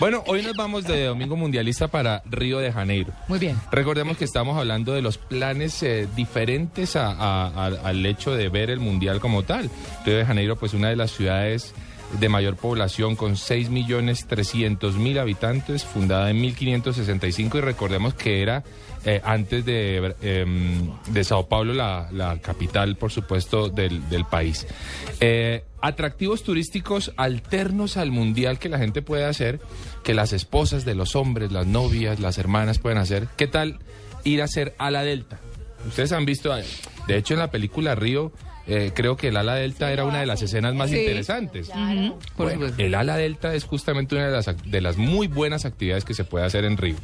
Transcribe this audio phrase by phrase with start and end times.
[0.00, 3.12] Bueno, hoy nos vamos de Domingo Mundialista para Río de Janeiro.
[3.28, 3.56] Muy bien.
[3.70, 8.48] Recordemos que estamos hablando de los planes eh, diferentes a- a- a- al hecho de
[8.48, 9.70] ver el Mundial como tal.
[10.04, 11.74] Río de Janeiro, pues una de las ciudades
[12.18, 18.64] de mayor población con 6.300.000 habitantes, fundada en 1565 y recordemos que era
[19.04, 24.66] eh, antes de, em, de Sao Paulo la, la capital, por supuesto, del, del país.
[25.20, 29.60] Eh, atractivos turísticos alternos al mundial que la gente puede hacer,
[30.04, 33.26] que las esposas de los hombres, las novias, las hermanas pueden hacer.
[33.36, 33.80] ¿Qué tal
[34.22, 35.40] ir a hacer ala delta?
[35.86, 36.54] Ustedes han visto,
[37.08, 38.30] de hecho en la película Río,
[38.66, 40.98] eh, creo que el ala delta era una de las escenas más Sí.
[40.98, 41.70] interesantes.
[42.36, 46.14] Bueno, el ala delta es justamente una de las, de las muy buenas actividades que
[46.14, 46.96] se puede hacer en Río.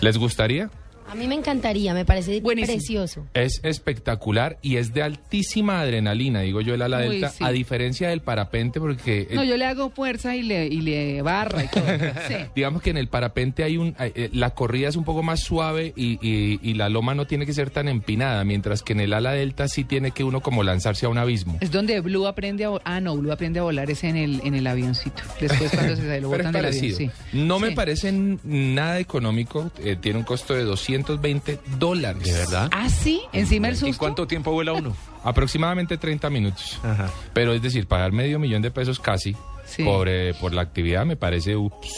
[0.00, 0.70] ¿Les gustaría?
[1.10, 2.76] A mí me encantaría, me parece Buenísimo.
[2.76, 3.26] precioso.
[3.34, 7.44] Es espectacular y es de altísima adrenalina, digo yo, el ala Uy, delta, sí.
[7.44, 11.22] a diferencia del parapente, porque eh, No, yo le hago fuerza y le, y le
[11.22, 11.84] barra y todo.
[12.28, 12.34] Sí.
[12.56, 15.40] digamos que en el parapente hay un, eh, eh, la corrida es un poco más
[15.40, 19.00] suave y, y- y la loma no tiene que ser tan empinada, mientras que en
[19.00, 21.58] el ala delta sí tiene que uno como lanzarse a un abismo.
[21.60, 22.82] Es donde Blue aprende a volar.
[22.86, 25.22] Ah, no, Blue aprende a volar es en el, en el avioncito.
[25.40, 26.94] Después cuando se sale, lo botan del avión.
[26.96, 27.10] Sí.
[27.32, 30.64] No me parece nada económico, eh, tiene un costo de
[31.02, 32.22] 220 dólares.
[32.24, 32.68] ¿De verdad?
[32.72, 33.98] Ah, sí, encima el ¿Y susto.
[33.98, 34.94] cuánto tiempo vuela uno?
[35.24, 36.78] Aproximadamente 30 minutos.
[36.82, 37.10] Ajá.
[37.32, 39.82] Pero es decir, pagar medio millón de pesos casi Sí.
[39.82, 41.94] por, eh, por la actividad me parece ups,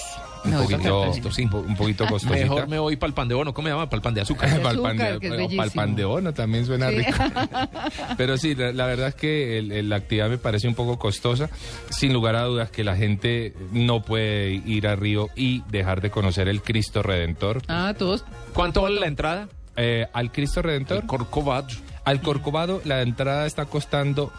[0.46, 2.38] un, No, poquito, está un, po- un poquito costosita.
[2.40, 3.52] Mejor me voy para el pan de bono.
[3.54, 3.88] ¿Cómo se llama?
[3.88, 4.48] Para el pan de azúcar.
[4.62, 5.64] Pan de- pa'l bellísimo.
[5.74, 6.96] pan de bono también suena Sí.
[6.98, 7.12] rico.
[8.16, 10.98] Pero sí, la, la verdad es que el- el- la actividad me parece un poco
[10.98, 11.50] costosa.
[11.90, 16.10] Sin lugar a dudas que la gente no puede ir a Río y dejar de
[16.10, 17.62] conocer el Cristo Redentor.
[17.68, 18.24] Ah, todos.
[18.54, 19.48] ¿Cuánto vale la entrada?
[19.76, 21.66] Eh, al Cristo Redentor, El Corcovado.
[22.04, 24.32] al Corcovado, la entrada está costando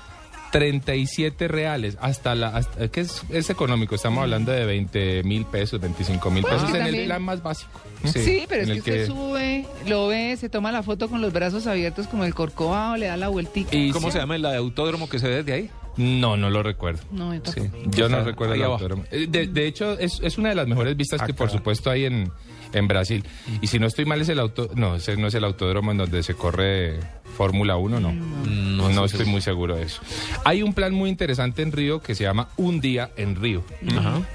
[0.52, 1.98] 37 reales.
[2.02, 2.50] Hasta la.
[2.50, 6.86] Hasta, que es, es económico, estamos hablando de 20 mil pesos, 25 mil pesos en
[6.88, 7.82] el plan más básico.
[8.06, 11.34] Sí, pero es que el usted sube, lo ve, se toma la foto con los
[11.34, 13.76] brazos abiertos como el corcovado, le da la vueltica.
[13.76, 15.72] Y ¿Cómo se llama el autódromo que se ve desde ahí?
[15.98, 17.02] No, no lo recuerdo.
[17.12, 17.92] No, yo Sí, tampoco.
[17.92, 18.74] yo no recuerdo el abajo.
[18.84, 19.04] autódromo.
[19.12, 22.06] Eh, De, de hecho, es, es una de las mejores vistas que, por supuesto, hay
[22.06, 22.32] en,
[22.74, 23.24] en Brasil.
[23.62, 24.70] Y si no estoy mal, es el auto.
[24.76, 27.00] No, ese no es el autódromo en donde se corre
[27.36, 28.14] Fórmula 1, no.
[28.14, 30.02] No, No, estoy muy seguro de eso.
[30.46, 33.64] Hay un plan muy interesante en Río que se llama Un Día en Río.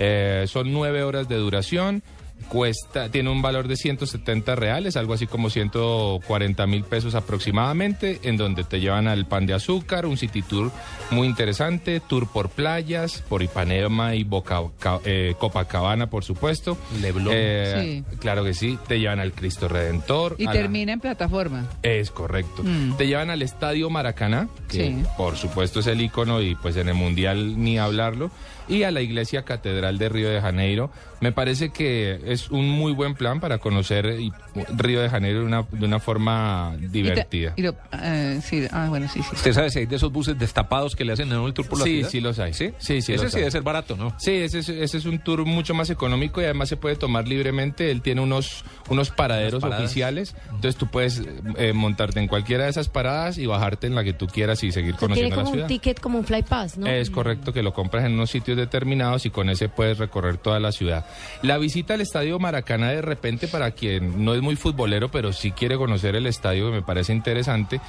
[0.01, 2.03] Eh, son nueve horas de duración.
[2.49, 8.37] Cuesta, tiene un valor de 170 reales, algo así como 140 mil pesos aproximadamente, en
[8.37, 10.71] donde te llevan al pan de azúcar, un city tour
[11.11, 16.77] muy interesante, tour por playas, por Ipanema y Boca, Ca- eh, Copacabana, por supuesto.
[17.01, 17.33] Leblon.
[17.37, 20.37] Eh, Claro que sí, te llevan al Cristo Redentor.
[20.39, 21.69] Y la- termina en plataforma.
[21.83, 22.63] es correcto.
[22.65, 22.97] Mm.
[22.97, 25.03] Te llevan al Estadio Maracaná, que Sí.
[25.17, 28.31] por supuesto es el icono y pues en el Mundial ni hablarlo,
[28.69, 30.91] y a la Iglesia Catedral de Río de Janeiro.
[31.21, 34.33] Me parece que es un muy buen plan para conocer y-
[34.77, 37.53] Río de Janeiro de una, de una forma Y te- divertida.
[37.57, 39.29] y lo- eh, sí, ah, bueno, sí, sí.
[39.35, 41.79] ¿Usted sabe si hay de esos buses destapados que le hacen en el tour por
[41.79, 42.09] la Sí, ciudad?
[42.11, 42.53] sí los hay.
[42.55, 42.73] ¿Sí?
[42.79, 43.41] Sí, sí Ese sí hay.
[43.43, 44.15] debe ser barato, ¿no?
[44.19, 47.27] Sí, ese es, ese es un tour mucho más económico y además se puede tomar
[47.29, 47.91] libremente.
[47.91, 50.35] Él tiene unos, unos paraderos oficiales.
[50.47, 51.23] Entonces tú puedes
[51.57, 54.73] eh, montarte en cualquiera de esas paradas y bajarte en la que tú quieras y
[54.73, 55.69] seguir O sea, tiene conociendo la como un ciudad.
[55.69, 56.87] ticket, como un fly pass, ¿no?
[56.87, 60.61] Es correcto que lo compras en unos sitios determinados y con ese puedes recorrer toda
[60.61, 61.07] la ciudad.
[61.43, 65.53] La visita al estadio Maracaná de repente para quien no es muy futbolero pero sí
[65.53, 67.81] quiere conocer el estadio que me parece interesante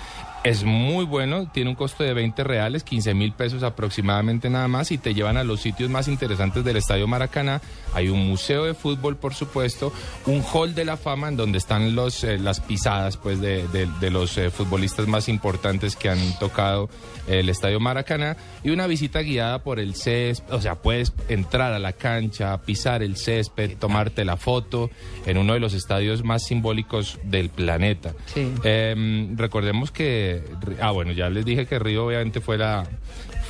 [0.43, 4.91] es muy bueno, tiene un costo de 20 reales, 15 mil pesos aproximadamente nada más
[4.91, 7.61] y te llevan a los sitios más interesantes del estadio Maracaná.
[7.93, 9.93] Hay un museo de fútbol por supuesto,
[10.25, 13.87] un hall de la fama en donde están los, eh, las pisadas pues de, de-
[14.01, 16.89] de los eh, futbolistas más importantes que han tocado
[17.27, 21.79] el Estadio Maracaná y una visita guiada por el césped, o sea, puedes entrar a
[21.79, 24.89] la cancha, pisar el césped, tomarte la foto
[25.25, 28.13] en uno de los estadios más simbólicos del planeta.
[28.25, 28.51] Sí.
[28.65, 30.32] Eh, recordemos que,
[30.79, 32.85] ah, bueno, ya les dije que Río obviamente fue la,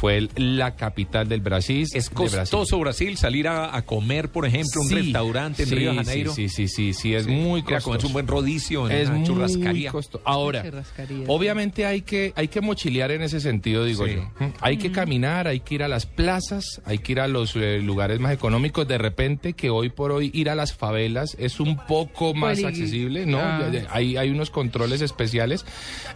[0.03, 1.83] fue el- la capital del Brasil.
[1.93, 2.39] Es de Brasil.
[2.39, 5.95] costoso Brasil salir a, a comer, por ejemplo, un Sí, restaurante en sí, Río de
[5.95, 6.33] Janeiro.
[6.33, 8.07] Sí, sí, sí, sí, es muy costoso.
[8.07, 9.91] un buen rodicio en es una muy churrascaría.
[9.93, 14.15] costo- Ahora, churrascaría, obviamente hay que hay que mochilear en ese sentido, digo Sí.
[14.15, 14.23] yo.
[14.45, 14.51] ¿Mm?
[14.59, 17.79] Hay que caminar, hay que ir a las plazas, hay que ir a los eh,
[17.81, 18.85] lugares más económicos.
[18.85, 23.25] De repente que hoy por hoy ir a las favelas es un poco más accesible,
[23.25, 23.39] ¿no?
[23.39, 23.71] Ah.
[23.91, 25.65] Hay, hay unos controles especiales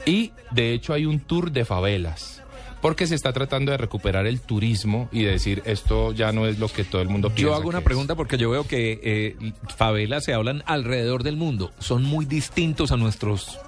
[0.05, 2.43] y de hecho hay un tour de favelas.
[2.81, 6.67] Porque se está tratando de recuperar el turismo y decir esto ya no es lo
[6.69, 7.41] que todo el mundo piensa.
[7.51, 9.35] Yo hago una pregunta porque yo veo que eh,
[9.75, 11.71] favelas se hablan alrededor del mundo.
[11.79, 13.59] Son muy distintos a nuestros,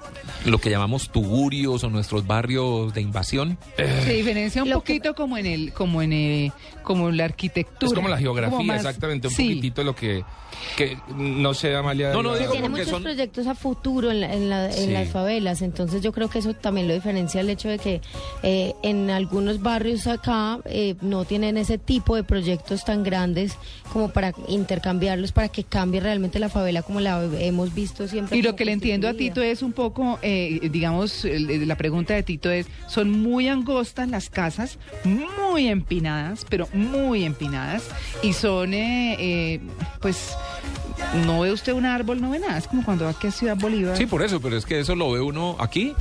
[0.44, 3.58] lo que llamamos tugurios o nuestros barrios de invasión.
[3.76, 6.52] Se diferencia un Lo que- poquito como en el, como en el,
[6.82, 7.88] como la arquitectura.
[7.88, 9.42] Es como la geografía, Como más- exactamente, un sí.
[9.48, 10.24] poquitito lo que,
[10.76, 12.12] que no sé, Amalia.
[12.12, 14.72] No, no, digo Tiene porque muchos son- proyectos a futuro en, la- en la- en
[14.72, 14.90] Sí.
[14.90, 18.00] las favelas, entonces yo creo que eso también lo diferencia el hecho de que
[18.42, 23.56] eh, en algunos barrios acá eh, no tienen ese tipo de proyectos tan grandes
[23.92, 28.36] como para intercambiarlos, para que cambie realmente la favela como la hemos visto siempre.
[28.36, 29.14] Y lo que le entiendo a.
[29.14, 34.30] Tito es un poco, eh, digamos, la pregunta de Tito es, son muy angostas las
[34.30, 37.84] casas, muy empinadas, pero muy empinadas,
[38.22, 39.60] y son, eh, eh,
[40.00, 40.32] pues,
[41.26, 43.56] no ve usted un árbol, no ve nada, es como cuando va aquí a Ciudad
[43.56, 43.96] Bolívar.
[43.96, 45.92] Sí, por eso, pero es que eso lo ve uno aquí.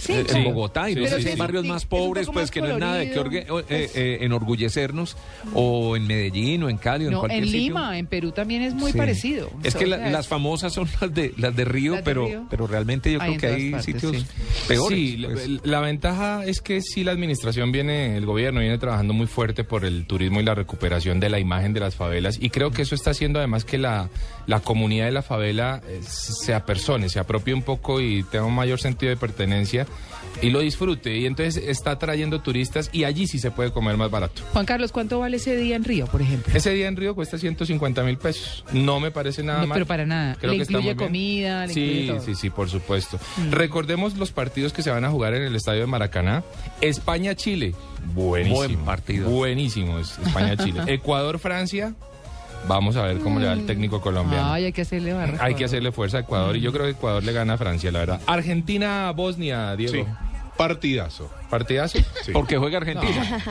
[0.00, 1.28] Sí, en Bogotá y Sí, los sí.
[1.36, 3.96] barrios Sí, más pobres, pues más que no es nada de que orgue- eh, pues.
[3.96, 5.16] eh, enorgullecernos,
[5.54, 7.60] o en Medellín, o en Cali, o en cualquier en sitio.
[7.60, 8.98] Lima, en Perú también es muy Sí.
[8.98, 9.50] parecido.
[9.62, 12.46] Es que la- las famosas son las de las de Río, Las de pero Río.
[12.50, 14.26] pero realmente yo Hay creo que hay partes, sitios sí.
[14.68, 14.98] peores.
[14.98, 15.48] Sí, la- pues.
[15.64, 19.84] la, ventaja es que sí la administración viene, el gobierno viene trabajando muy fuerte por
[19.84, 22.94] el turismo y la recuperación de la imagen de las favelas y creo que eso
[22.94, 24.08] está haciendo además que la,
[24.46, 28.54] la comunidad de la favela eh, se apersone, se apropie un poco y tenga un
[28.54, 29.86] mayor sentido de pertenencia
[30.42, 34.10] y lo disfrute y entonces está trayendo turistas y allí sí se puede comer más
[34.10, 34.42] barato.
[34.52, 36.52] Juan Carlos, ¿cuánto vale ese día en Río, por ejemplo?
[36.56, 38.64] Ese día en Río cuesta 150 mil pesos.
[38.72, 39.74] No me parece nada No, mal.
[39.76, 40.36] pero para nada.
[40.40, 41.06] Creo Le que está incluye bien.
[41.08, 42.16] comida, le sí, incluye todo.
[42.18, 42.24] Mm.
[42.26, 43.18] Sí, sí, por supuesto.
[43.50, 46.42] Recordemos los partidos que se van a jugar en el estadio de Maracaná.
[46.80, 47.74] España-Chile.
[48.14, 48.56] Buenísimo.
[48.56, 49.28] Buen partido.
[49.28, 50.82] Buenísimo es España-Chile.
[50.86, 51.94] Ecuador-Francia.
[52.68, 54.52] Vamos a ver cómo le va el técnico colombiano.
[54.52, 55.38] Ay, hay que hacerle barra.
[55.40, 57.90] Hay que hacerle fuerza a Ecuador y yo creo que Ecuador le gana a Francia,
[57.90, 58.20] la verdad.
[58.26, 59.92] Argentina-Bosnia, Diego.
[59.92, 60.04] Sí,
[60.56, 61.30] partidazo.
[61.48, 61.98] ¿Partidazo?
[62.22, 62.32] Sí.
[62.32, 63.42] Porque juega Argentina.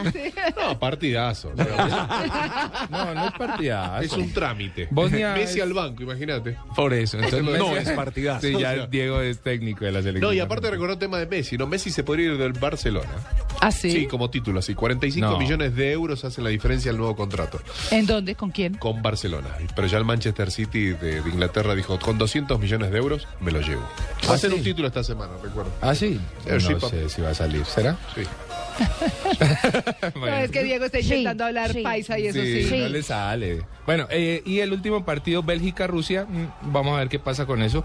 [0.56, 1.52] No, partidazo.
[2.90, 4.02] No, no es partidazo.
[4.04, 4.88] es un trámite.
[4.92, 6.56] Bosnia Messi es- al banco, imagínate.
[6.76, 7.18] Por eso.
[7.18, 8.42] Entonces no es partidazo.
[8.48, 10.30] Sí, ya O sea- Diego es técnico de la selección.
[10.30, 11.58] No, y aparte recordó el tema de Messi.
[11.58, 13.10] No, Messi se podría ir del Barcelona.
[13.62, 13.92] ¿Ah, sí?
[13.92, 14.74] Sí, como título, así.
[14.76, 15.38] 45 No.
[15.38, 17.60] millones de euros hacen la diferencia al nuevo contrato
[17.92, 18.36] ¿En dónde?
[18.36, 18.76] ¿Con quién?
[18.76, 19.50] con Barcelona.
[19.76, 23.52] Pero ya el Manchester City de, de Inglaterra dijo, con 200 millones de euros me
[23.52, 23.82] lo llevo.
[24.30, 24.58] Va a ser sí?
[24.58, 25.72] un título esta semana, recuerdo.
[25.82, 26.20] ¿Ah, sí?
[26.46, 27.66] Sí, no sé si va a salir.
[27.66, 27.98] ¿Será?
[28.16, 28.22] Sí.
[30.16, 31.82] No, es que Diego está Sí, intentando hablar sí.
[31.82, 33.62] paisa y eso Sí, no le sale.
[33.86, 37.84] Bueno, eh, y el último partido, Bélgica-Rusia, mm, vamos a ver qué pasa con eso.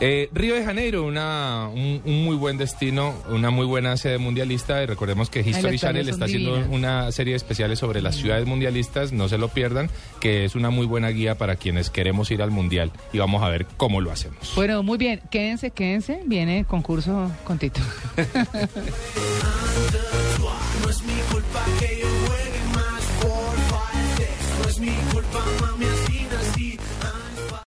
[0.00, 4.82] Eh, Río de Janeiro, una, un, un muy buen destino, una muy buena sede mundialista.
[4.82, 6.74] Y recordemos que History Channel está haciendo divinas.
[6.74, 9.90] una serie de especiales sobre las ciudades mundialistas, no se lo pierdan,
[10.20, 12.90] que es una muy buena guía para quienes queremos ir al mundial.
[13.12, 14.52] Y vamos a ver cómo lo hacemos.
[14.56, 15.20] Bueno, muy bien.
[15.30, 16.22] Quédense, quédense.
[16.26, 17.80] Viene el concurso con Tito.
[20.38, 22.01] No es mi culpa que